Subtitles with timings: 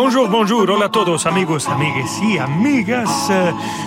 [0.00, 3.32] Bonjour, bonjour, hola a todos, amigos, amigues y amigas.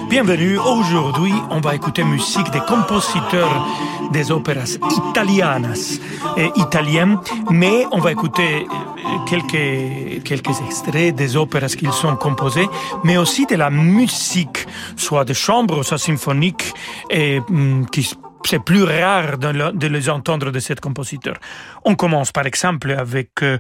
[0.10, 0.58] Bienvenue.
[0.58, 3.66] Aujourd'hui, on va écouter musique des compositeurs
[4.12, 4.78] des opéras
[5.10, 6.02] italianas
[6.36, 7.18] et italiennes,
[7.50, 8.68] mais on va écouter
[9.26, 12.68] quelques, quelques extraits des opéras qu'ils sont composés,
[13.06, 16.74] mais aussi de la musique, soit de chambre, soit symphonique,
[17.10, 18.14] et, mm, qui
[18.46, 21.36] c'est plus rare de, les entendre de cet compositeur.
[21.86, 23.58] On commence par exemple avec euh,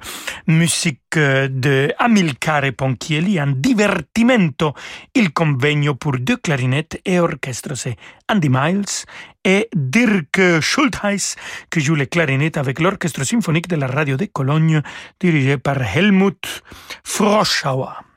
[0.48, 4.74] musique euh, de Amilcare Ponchielli, un divertimento,
[5.16, 7.76] il convegno pour deux clarinettes et orchestre.
[7.76, 7.96] C'est
[8.30, 9.06] Andy Miles
[9.44, 11.36] et Dirk Schultheis
[11.70, 14.82] qui joue les clarinettes avec l'orchestre symphonique de la radio de Cologne
[15.20, 16.64] dirigé par Helmut
[17.04, 18.11] Froschauer.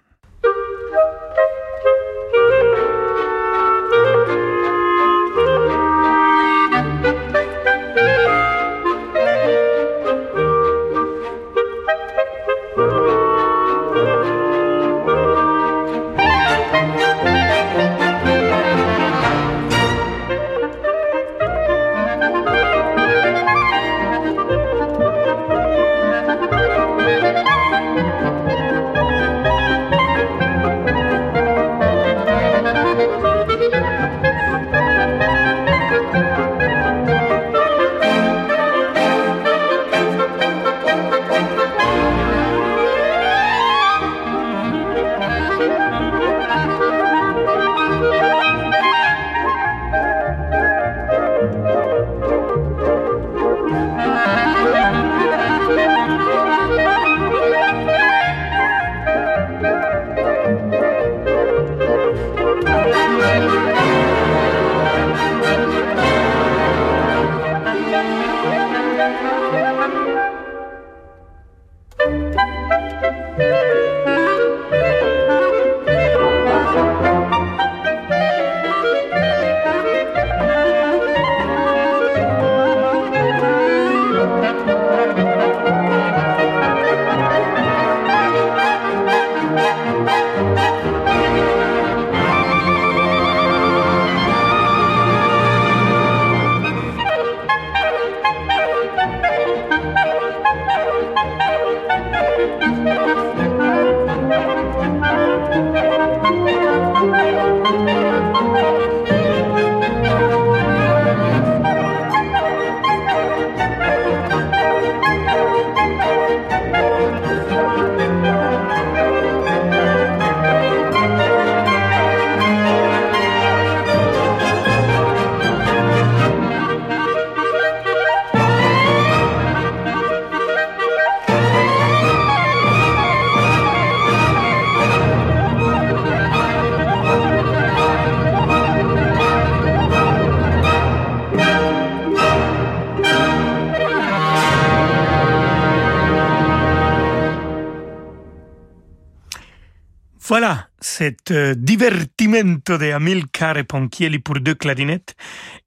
[150.36, 155.14] Voilà, cet euh, divertimento de Amilcare Ponchielli pour deux clarinettes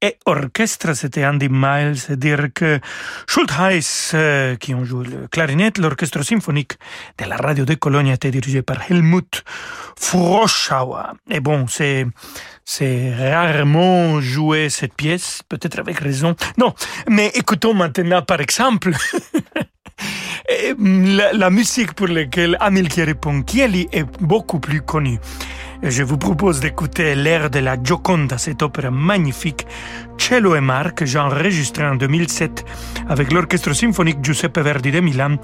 [0.02, 2.66] et orchestre, c'était Andy Miles et Dirk
[3.30, 5.78] Schultheis euh, qui ont joué le clarinette.
[5.78, 6.74] L'orchestre symphonique
[7.18, 9.42] de la radio de Cologne était dirigé par Helmut
[9.98, 11.14] Froschauer.
[11.30, 12.06] Et bon, c'est
[12.66, 16.36] c'est rarement joué cette pièce, peut-être avec raison.
[16.58, 16.74] Non,
[17.10, 18.92] mais écoutons maintenant par exemple
[21.34, 25.20] la, musique pour laquelle Amilcare Ponchielli est beaucoup plus connue.
[25.84, 29.68] Je vous propose d'écouter l'air de la Gioconda, cette opéra magnifique,
[30.18, 32.66] Cielo e Mar, que j'ai enregistré en 2007
[33.10, 35.36] avec l'orchestre symphonique Giuseppe Verdi de Milan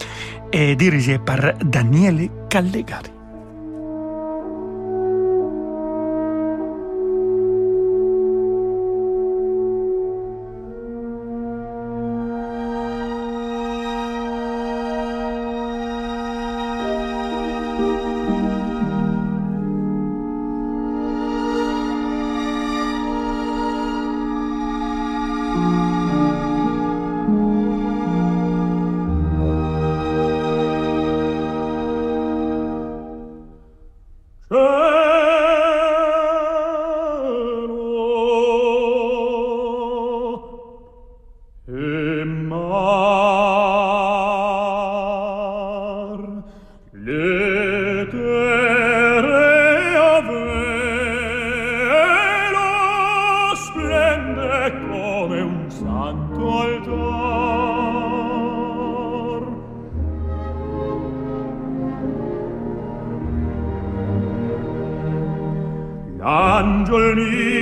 [0.51, 3.22] et dirigé par Daniele Callegari.
[54.65, 57.83] è come un santo altar.
[66.17, 67.52] L'angel mio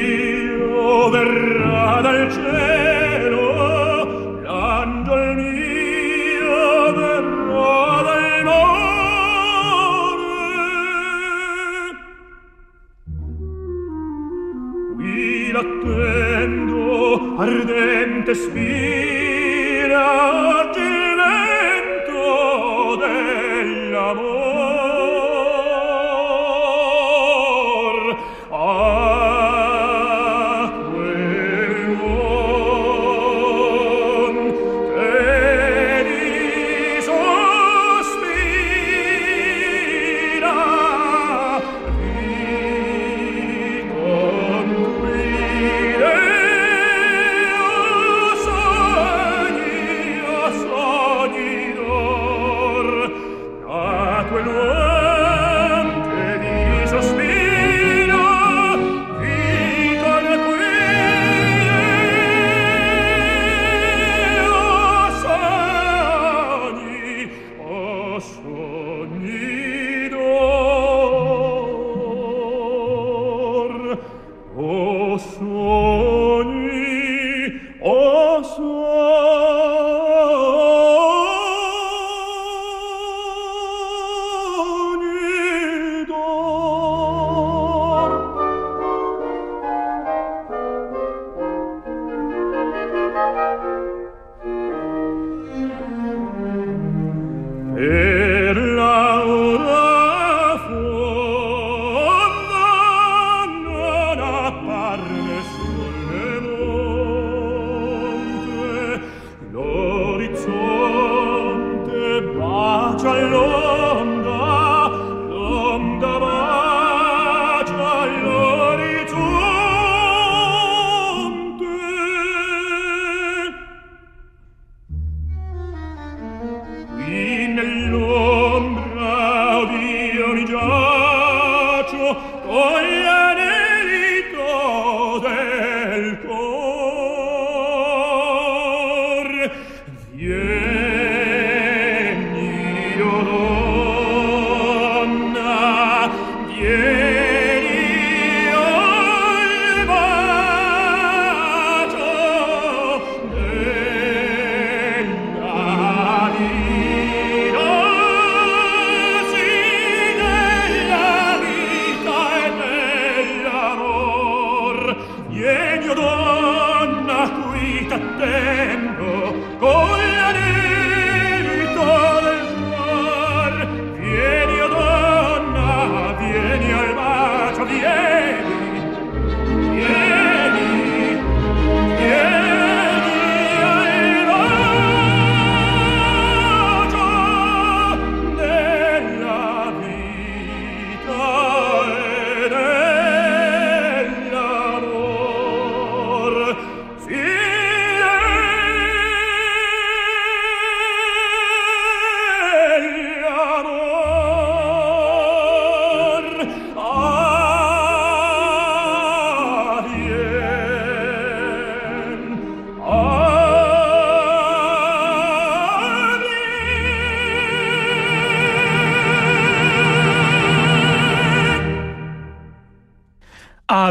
[18.34, 18.81] des Spiel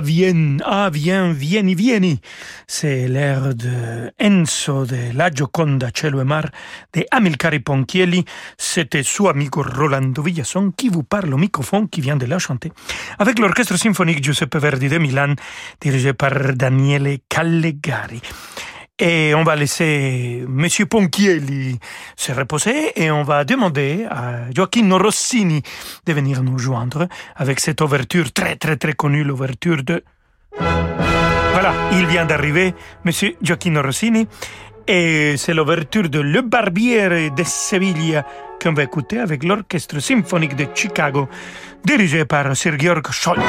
[0.00, 2.21] Vienne, ah viens, vieni, vieni.
[2.66, 6.50] C'est l'air de Enzo de La Gioconda Cielo e Mar
[6.92, 8.25] de Amilcare Ponchielli.
[8.57, 12.73] C'était son amico Rolando Villason qui vous parle au microphone, qui vient de la chanter,
[13.19, 15.35] avec l'orchestre symphonique Giuseppe Verdi de Milan,
[15.80, 18.21] dirigé par Daniele Callegari.
[19.02, 21.78] Et on va laisser Monsieur Ponchielli
[22.16, 25.62] se reposer et on va demander à Gioacchino Rossini
[26.04, 30.04] de venir nous joindre avec cette ouverture très très très connue, l'ouverture de...
[30.59, 32.75] Voilà, il vient d'arriver,
[33.07, 34.28] Monsieur Gioacchino Rossini,
[34.87, 38.26] et c'est l'ouverture de Le Barbiere de Sevilla
[38.62, 41.26] qu'on va écouter avec l'orchestre symphonique de Chicago,
[41.83, 43.40] dirigé par Sir Georg Scholz.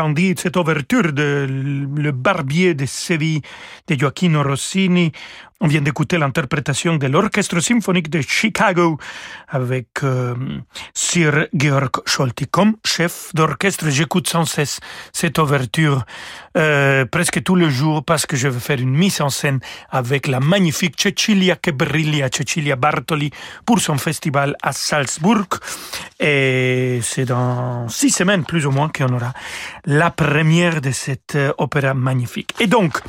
[0.00, 1.46] Splendide, cette ouverture de
[1.94, 3.42] Le Barbier de Séville
[3.86, 5.12] de Gioacchino Rossini.
[5.62, 8.96] On vient d'écouter l'interprétation de l'Orchestre symphonique de Chicago
[9.46, 10.34] avec euh,
[10.94, 12.46] Sir Georg Scholti.
[12.46, 14.80] Comme chef d'orchestre, j'écoute sans cesse
[15.12, 16.06] cette ouverture
[16.56, 20.28] euh, presque tous les jours parce que je vais faire une mise en scène avec
[20.28, 21.72] la magnifique Cecilia che
[22.32, 23.30] Cecilia Bartoli,
[23.66, 25.46] pour son festival à Salzburg.
[26.18, 29.32] Et c'est dans six semaines plus ou moins qu'on aura
[29.84, 32.54] la première de cette euh, opéra magnifique.
[32.60, 33.00] Et donc,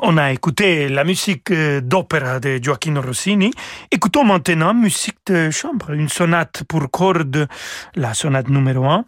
[0.00, 3.50] on a écouté la musique euh, d'opéra de Gioacchino Rossini.
[3.90, 7.48] Écoutons maintenant musique de chambre, une sonate pour cordes,
[7.94, 9.04] la sonate numéro 1,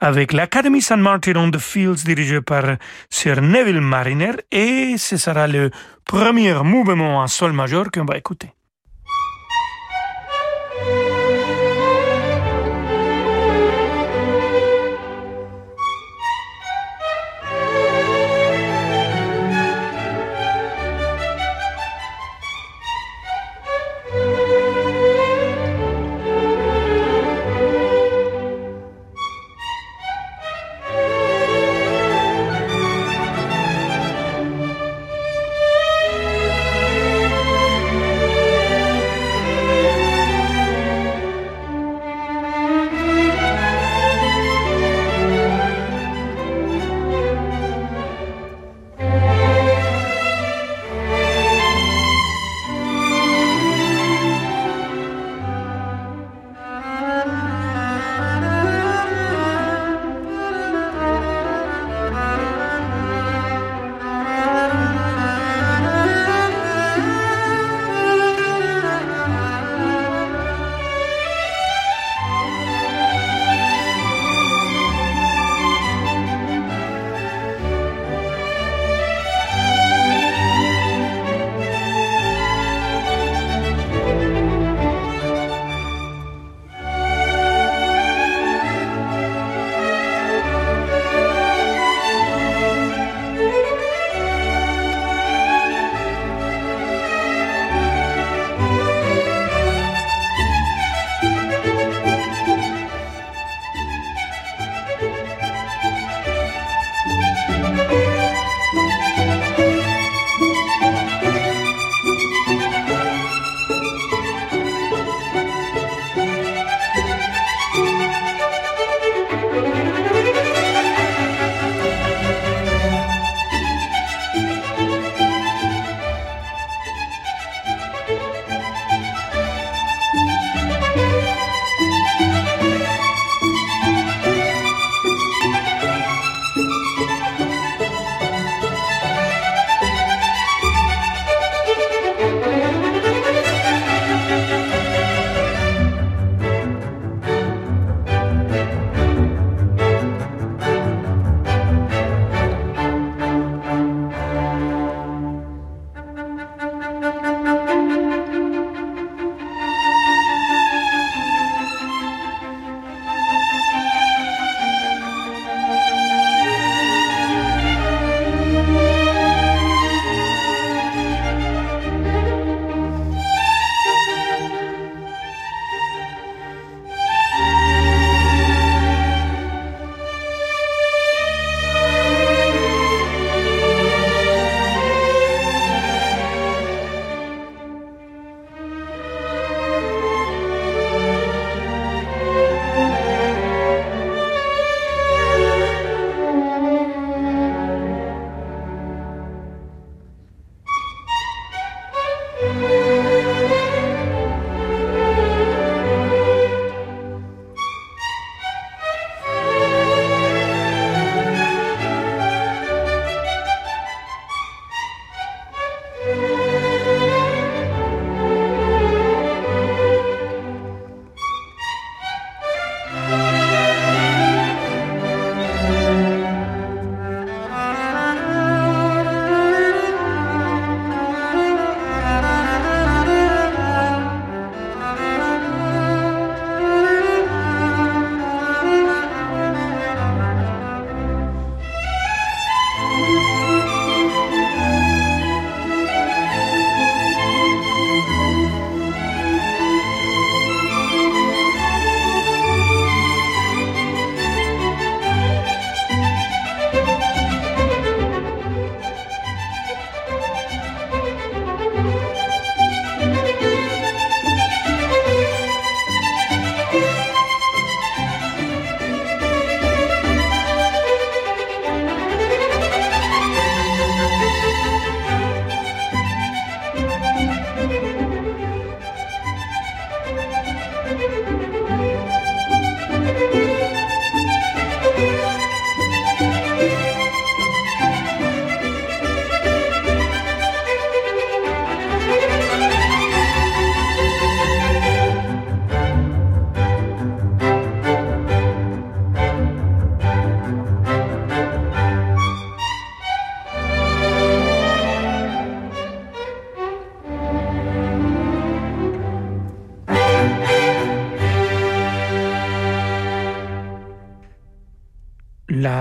[0.00, 0.96] avec l'Academy St.
[0.96, 2.76] Martin on the Fields dirigée par
[3.10, 5.70] Sir Neville Mariner et ce sera le
[6.04, 8.55] premier mouvement en sol majeur qu'on va écouter.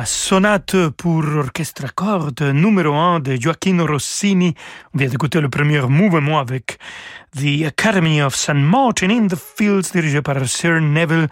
[0.05, 4.53] Sonate pour orchestre à cordes numéro 1 de Gioacchino Rossini.
[4.93, 6.77] On vient d'écouter le premier mouvement avec
[7.35, 8.55] The Academy of St.
[8.55, 11.27] Martin in the Fields, dirigé par Sir Neville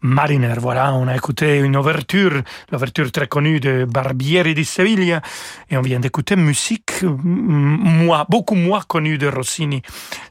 [0.00, 0.54] Mariner.
[0.58, 5.20] Voilà, on a écouté une ouverture, l'ouverture très connue de Barbieri di Sevilla,
[5.68, 9.82] et on vient d'écouter musique moi, beaucoup moins connue de Rossini,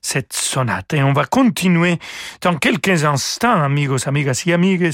[0.01, 0.93] cette sonate.
[0.93, 1.99] Et on va continuer
[2.41, 4.91] dans quelques instants, amigos, amigas et amigues,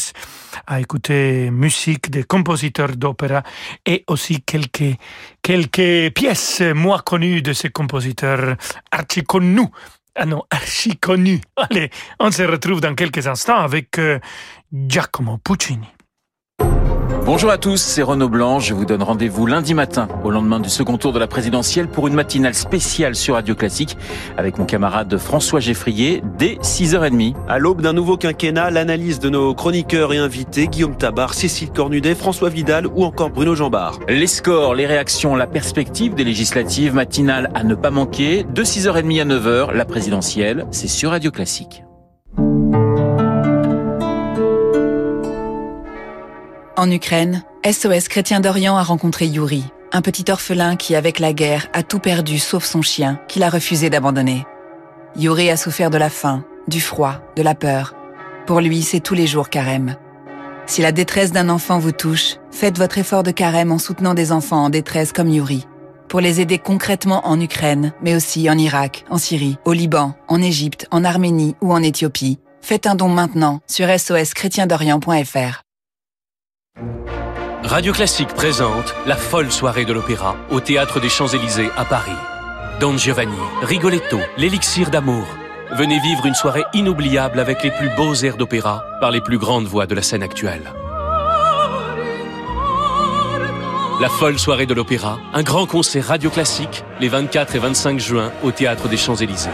[0.68, 3.44] à écouter musique des compositeurs d'opéra
[3.86, 4.98] et aussi quelques,
[5.42, 8.56] quelques pièces moins connues de ces compositeurs
[8.92, 9.70] archi connus
[10.16, 10.44] ah non.
[11.56, 14.20] Allez, on se retrouve dans quelques instants avec euh,
[14.74, 15.88] Giacomo Puccini.
[17.32, 18.60] Bonjour à tous, c'est Renaud Blanc.
[18.60, 22.08] Je vous donne rendez-vous lundi matin, au lendemain du second tour de la présidentielle, pour
[22.08, 23.96] une matinale spéciale sur Radio Classique,
[24.36, 27.36] avec mon camarade François Geffrier, dès 6h30.
[27.48, 32.16] À l'aube d'un nouveau quinquennat, l'analyse de nos chroniqueurs et invités, Guillaume Tabar, Cécile Cornudet,
[32.16, 34.00] François Vidal ou encore Bruno Jambard.
[34.08, 39.22] Les scores, les réactions, la perspective des législatives matinales à ne pas manquer, de 6h30
[39.22, 41.84] à 9h, la présidentielle, c'est sur Radio Classique.
[46.80, 51.68] En Ukraine, SOS Chrétien d'Orient a rencontré Yuri, un petit orphelin qui, avec la guerre,
[51.74, 54.46] a tout perdu sauf son chien, qu'il a refusé d'abandonner.
[55.18, 57.96] Yuri a souffert de la faim, du froid, de la peur.
[58.48, 59.98] Pour lui, c'est tous les jours carême.
[60.68, 64.32] Si la détresse d'un enfant vous touche, faites votre effort de carême en soutenant des
[64.32, 65.68] enfants en détresse comme Yuri.
[66.08, 70.42] Pour les aider concrètement en Ukraine, mais aussi en Irak, en Syrie, au Liban, en
[70.42, 75.69] Égypte, en Arménie ou en Éthiopie, faites un don maintenant sur soschrétiendorient.fr.
[77.64, 82.12] Radio Classique présente la folle soirée de l'opéra au Théâtre des Champs-Élysées à Paris.
[82.80, 85.26] Don Giovanni, Rigoletto, l'élixir d'amour.
[85.74, 89.66] Venez vivre une soirée inoubliable avec les plus beaux airs d'opéra par les plus grandes
[89.66, 90.74] voix de la scène actuelle.
[94.02, 98.32] La folle soirée de l'opéra, un grand concert radio classique les 24 et 25 juin
[98.44, 99.50] au Théâtre des Champs-Élysées.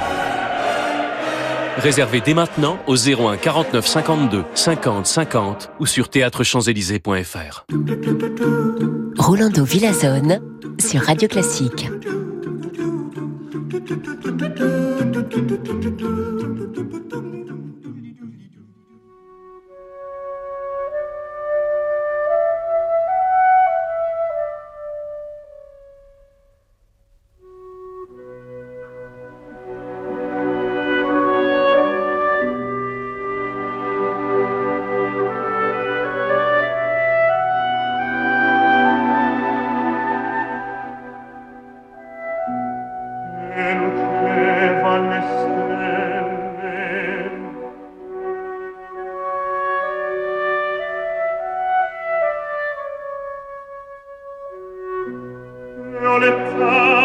[1.77, 7.65] Réservez dès maintenant au 01 49 52 50 50 ou sur théâtrechamps-élysées.fr.
[9.17, 10.39] Rolando Villazone
[10.79, 11.89] sur Radio Classique.
[56.15, 57.04] proletari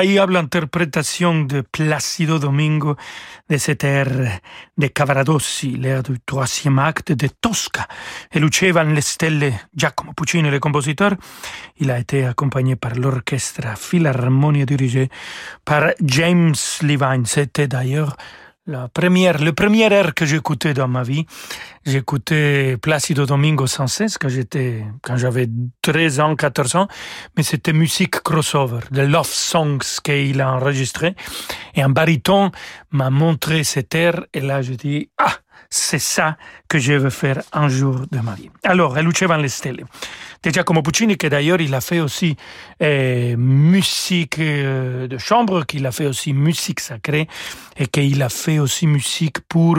[0.00, 2.96] interprétation de Placido Domingo
[3.48, 3.56] de
[3.86, 4.40] air
[4.76, 7.86] de Cavaradossi, l'air du troisième acte de Tosca.
[8.32, 11.14] Et Lucevan le stelle Giacomo Puccini, le compositeur.
[11.78, 15.08] Il a été accompagné par l'orchestre Philharmonia dirigé
[15.64, 17.26] par James Levine.
[17.26, 18.16] C'était d'ailleurs
[18.68, 21.26] la première, le premier air que j'écoutais dans ma vie,
[21.86, 25.48] j'écoutais Placido Domingo sans cesse quand j'étais, quand j'avais
[25.80, 26.88] 13 ans, 14 ans,
[27.36, 31.16] mais c'était musique crossover, de love songs qu'il a enregistré.
[31.74, 32.52] Et un baryton
[32.90, 35.32] m'a montré cet air, et là je dis, ah,
[35.70, 36.36] c'est ça
[36.68, 38.50] que je veux faire un jour de ma vie.
[38.64, 39.84] Alors, Luce Van le stelle
[40.42, 42.36] de Giacomo Puccini, que d'ailleurs il a fait aussi
[42.80, 47.28] eh, musique euh, de chambre, qu'il a fait aussi musique sacrée
[47.76, 49.76] et qu'il a fait aussi musique pour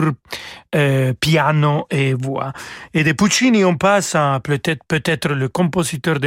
[0.74, 2.52] euh, piano et voix.
[2.94, 6.18] Et de Puccini, on passe à peut-être peut-être le compositeur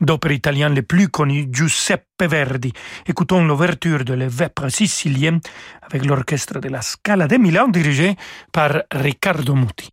[0.00, 2.72] d'opéra italien le plus connu, Giuseppe Verdi.
[3.06, 5.38] Écoutons l'ouverture de Le Vêpres sicilien
[5.82, 8.16] avec l'orchestre de la Scala de Milan dirigé
[8.52, 9.90] par Riccardo Muti.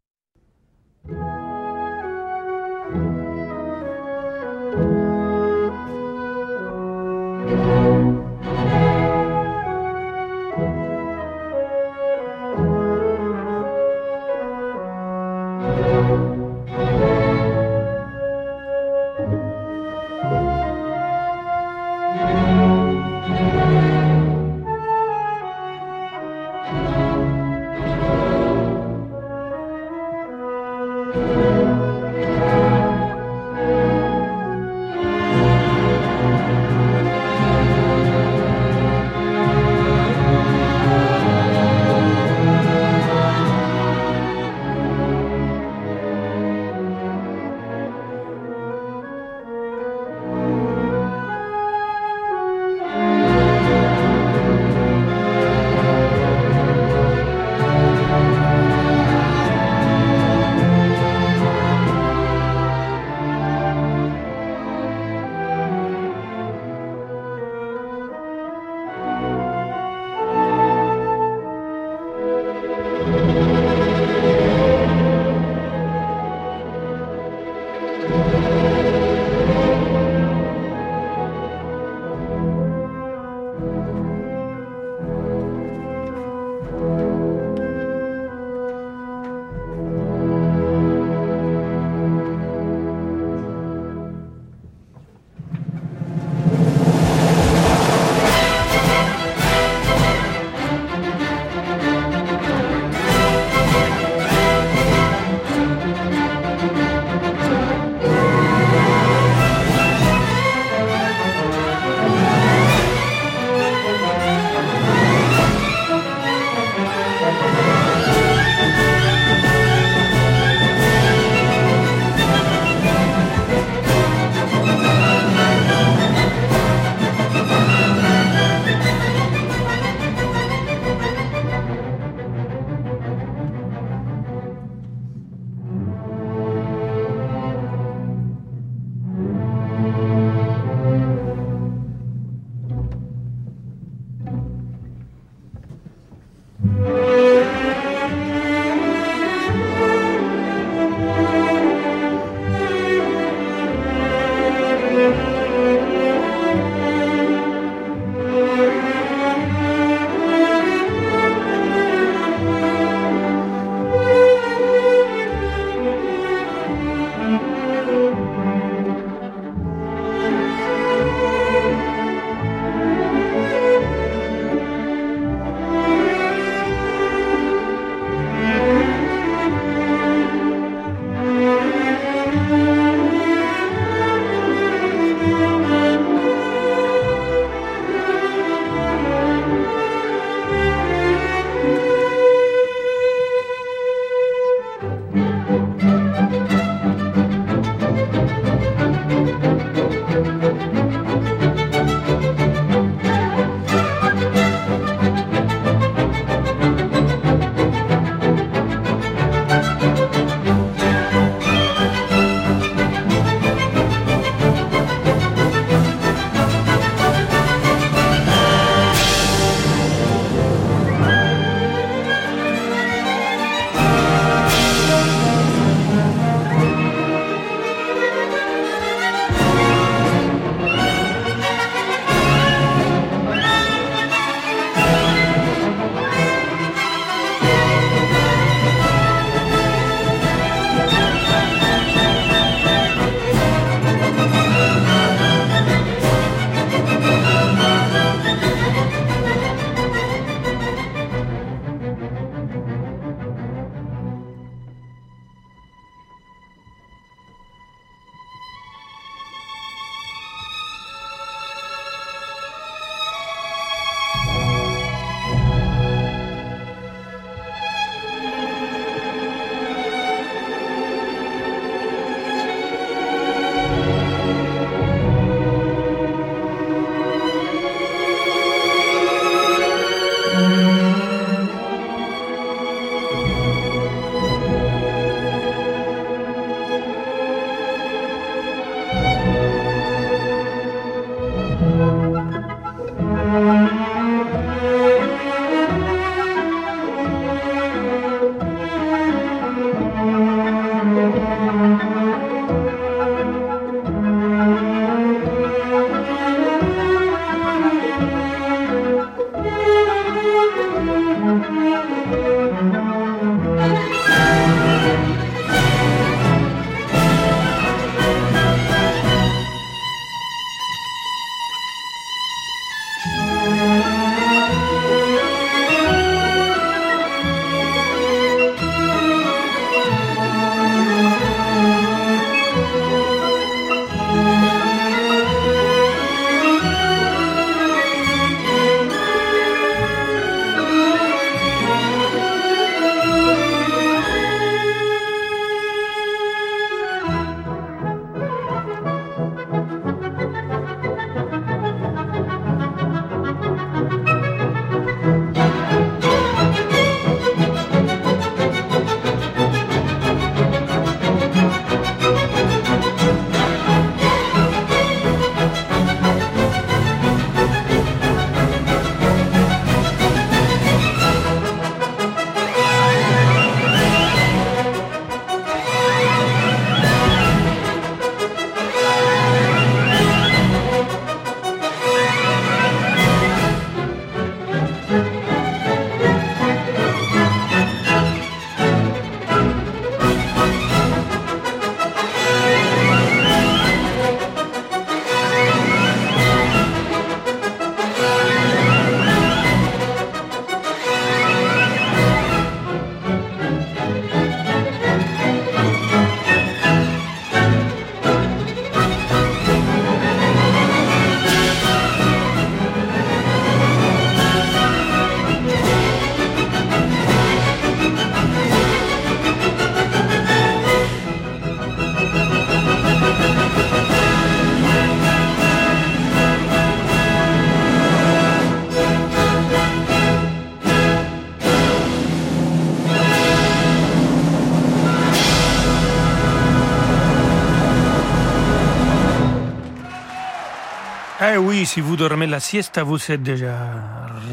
[441.77, 443.55] Si vous dormez la sieste, vous êtes déjà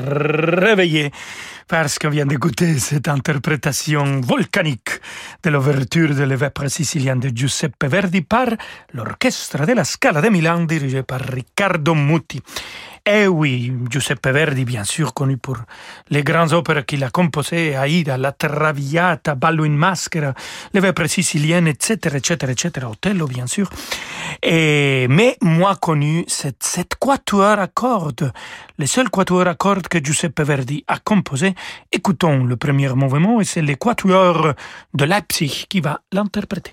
[0.06, 1.10] réveillé
[1.68, 4.98] parce qu'on vient d'écouter cette interprétation volcanique
[5.42, 8.48] de l'ouverture de l'évêque sicilien de Giuseppe Verdi par
[8.94, 12.40] l'orchestre de la Scala de Milan dirigé par Riccardo Muti.
[13.06, 15.58] Eh oui, Giuseppe Verdi, bien sûr, connu pour
[16.08, 20.32] les grandes opéras qu'il a composées, Aida, La Traviata, Ballo in Maschera,
[20.72, 23.68] Les Vêpres siciliennes, etc., etc., etc., Otello, bien sûr.
[24.42, 28.32] Mais moi connu, c'est cette quatuor à cordes,
[28.78, 31.54] le seul quatuor à cordes que Giuseppe Verdi a composé.
[31.92, 34.54] Écoutons le premier mouvement et c'est le quatuor
[34.94, 36.72] de Leipzig qui va l'interpréter.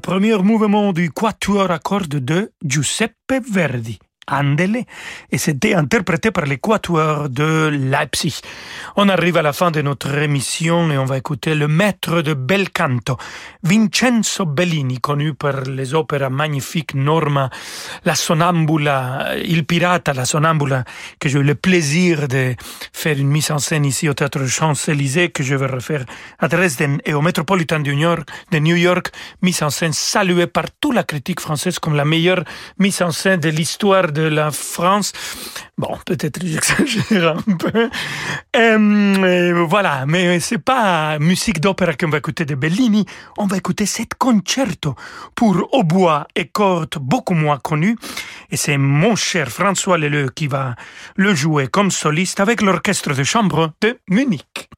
[0.00, 3.98] Premier mouvement du quatuor à cordes de Giuseppe Verdi.
[4.30, 4.84] Andele
[5.30, 8.40] et c'était interprété par les quatuors de Leipzig.
[8.96, 12.34] On arrive à la fin de notre émission et on va écouter le maître de
[12.34, 13.16] bel canto,
[13.62, 17.50] Vincenzo Bellini, connu par les opéras magnifiques Norma,
[18.04, 20.84] La Sonambula, Il Pirata, La Sonambula,
[21.18, 22.54] que j'ai eu le plaisir de
[22.92, 26.04] faire une mise en scène ici au Théâtre Champs-Élysées, que je vais refaire
[26.38, 29.10] à Dresden et au Metropolitan de New York, de New York
[29.42, 32.44] mise en scène saluée par toute la critique française comme la meilleure
[32.78, 35.12] mise en scène de l'histoire de la France.
[35.78, 37.90] Bon, peut-être j'exagère un peu.
[38.56, 43.06] Euh, voilà, mais c'est pas musique d'opéra qu'on va écouter de Bellini.
[43.38, 44.94] On va écouter cet concerto
[45.34, 47.96] pour hautbois et cordes beaucoup moins connu.
[48.50, 50.74] Et c'est mon cher François Leleu qui va
[51.16, 54.68] le jouer comme soliste avec l'orchestre de chambre de Munich.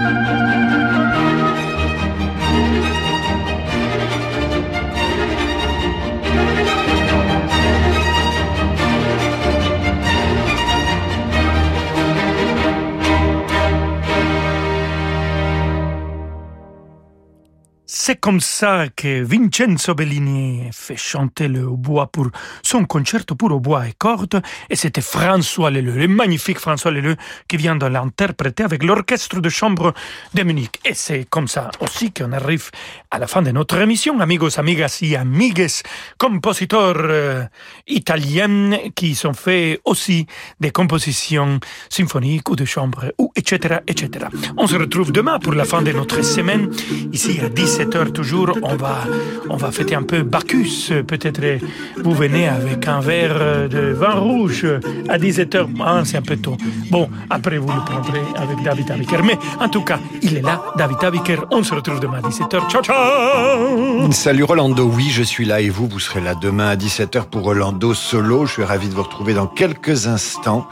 [0.00, 0.79] Música
[18.10, 22.26] c'est comme ça que Vincenzo Bellini fait chanter le hautbois pour
[22.60, 24.42] son concerto pour hautbois et cordes.
[24.68, 27.14] Et c'était François Leleu, le magnifique François Leleu,
[27.46, 29.94] qui vient de l'interpréter avec l'orchestre de chambre
[30.34, 30.80] de Munich.
[30.84, 32.72] Et c'est comme ça aussi qu'on arrive
[33.12, 34.18] à la fin de notre émission.
[34.18, 35.68] Amigos, amigas et amigues,
[36.18, 37.44] compositeurs euh,
[37.86, 40.26] italiens qui sont fait aussi
[40.58, 44.26] des compositions symphoniques ou de chambre, ou etc., etc.
[44.56, 46.72] On se retrouve demain pour la fin de notre semaine.
[47.12, 49.04] Ici à 17h toujours, on va,
[49.48, 50.92] on va fêter un peu Bacchus.
[51.06, 51.40] Peut-être
[52.02, 54.66] vous venez avec un verre de vin rouge
[55.08, 55.68] à 17h.
[55.80, 56.56] Ah, c'est un peu tôt.
[56.90, 59.22] Bon, après vous le prendrez avec David Abiker.
[59.24, 61.44] Mais en tout cas, il est là, David Abiker.
[61.50, 62.70] On se retrouve demain à 17h.
[62.70, 66.76] Ciao, ciao Salut Rolando, oui, je suis là et vous, vous serez là demain à
[66.76, 68.46] 17h pour Rolando Solo.
[68.46, 70.66] Je suis ravi de vous retrouver dans quelques instants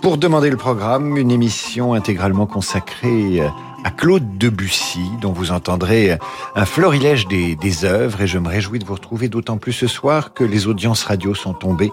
[0.00, 3.40] pour demander le programme, une émission intégralement consacrée
[3.84, 6.18] à Claude Debussy, dont vous entendrez
[6.54, 10.34] un florilège des, œuvres, et je me réjouis de vous retrouver d'autant plus ce soir
[10.34, 11.90] que les audiences radio sont tombées.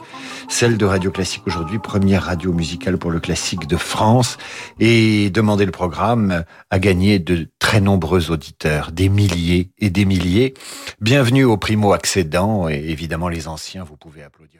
[0.49, 4.37] Celle de Radio Classique aujourd'hui, première radio musicale pour le classique de France,
[4.79, 10.53] et demander le programme a gagné de très nombreux auditeurs, des milliers et des milliers.
[11.01, 14.58] Bienvenue aux primo-accédants, et évidemment les anciens, vous pouvez applaudir.